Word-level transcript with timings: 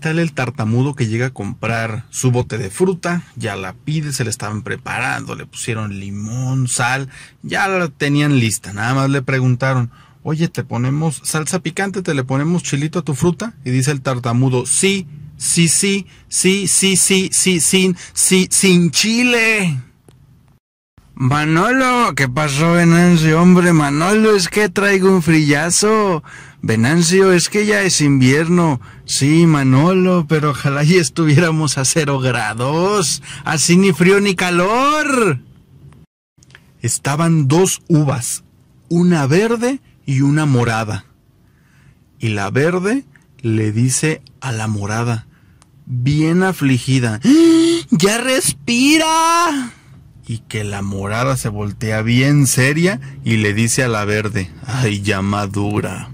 sale 0.00 0.22
el 0.22 0.32
tartamudo 0.32 0.94
que 0.94 1.06
llega 1.06 1.26
a 1.26 1.34
comprar 1.34 2.04
su 2.10 2.30
bote 2.30 2.58
de 2.58 2.70
fruta, 2.70 3.22
ya 3.36 3.56
la 3.56 3.72
pide, 3.72 4.12
se 4.12 4.24
le 4.24 4.30
estaban 4.30 4.62
preparando, 4.62 5.34
le 5.34 5.46
pusieron 5.46 5.98
limón, 5.98 6.68
sal, 6.68 7.08
ya 7.42 7.66
la 7.68 7.88
tenían 7.88 8.38
lista, 8.38 8.72
nada 8.72 8.94
más 8.94 9.10
le 9.10 9.22
preguntaron, 9.22 9.90
oye, 10.22 10.48
¿te 10.48 10.64
ponemos 10.64 11.20
salsa 11.24 11.60
picante, 11.60 12.02
te 12.02 12.14
le 12.14 12.24
ponemos 12.24 12.62
chilito 12.62 13.00
a 13.00 13.02
tu 13.02 13.14
fruta? 13.14 13.54
Y 13.64 13.70
dice 13.70 13.90
el 13.90 14.02
tartamudo, 14.02 14.66
sí, 14.66 15.06
sí, 15.36 15.68
sí, 15.68 16.06
sí, 16.28 16.68
sí, 16.68 16.96
sí, 16.96 17.30
sí, 17.32 17.60
sin, 17.60 17.96
sí, 18.12 18.48
sin 18.50 18.90
chile. 18.90 19.89
Manolo, 21.20 22.14
¿qué 22.14 22.30
pasó, 22.30 22.72
Venancio? 22.72 23.42
Hombre, 23.42 23.74
Manolo, 23.74 24.34
es 24.34 24.48
que 24.48 24.70
traigo 24.70 25.10
un 25.10 25.20
frillazo. 25.20 26.22
Venancio, 26.62 27.34
es 27.34 27.50
que 27.50 27.66
ya 27.66 27.82
es 27.82 28.00
invierno. 28.00 28.80
Sí, 29.04 29.44
Manolo, 29.44 30.24
pero 30.26 30.52
ojalá 30.52 30.82
y 30.82 30.94
estuviéramos 30.96 31.76
a 31.76 31.84
cero 31.84 32.20
grados. 32.20 33.22
Así 33.44 33.76
ni 33.76 33.92
frío 33.92 34.18
ni 34.22 34.34
calor. 34.34 35.40
Estaban 36.80 37.48
dos 37.48 37.82
uvas, 37.86 38.42
una 38.88 39.26
verde 39.26 39.80
y 40.06 40.22
una 40.22 40.46
morada. 40.46 41.04
Y 42.18 42.30
la 42.30 42.48
verde 42.48 43.04
le 43.42 43.72
dice 43.72 44.22
a 44.40 44.52
la 44.52 44.68
morada, 44.68 45.26
bien 45.84 46.42
afligida, 46.42 47.20
¡Ah! 47.22 47.86
¡Ya 47.90 48.16
respira! 48.16 49.74
Y 50.30 50.38
que 50.38 50.62
la 50.62 50.80
morada 50.80 51.36
se 51.36 51.48
voltea 51.48 52.02
bien 52.02 52.46
seria 52.46 53.00
y 53.24 53.38
le 53.38 53.52
dice 53.52 53.82
a 53.82 53.88
la 53.88 54.04
verde, 54.04 54.48
ay, 54.64 55.02
ya 55.02 55.22
madura. 55.22 56.08